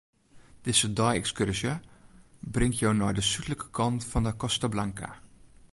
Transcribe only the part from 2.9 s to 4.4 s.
nei de súdlike kant fan 'e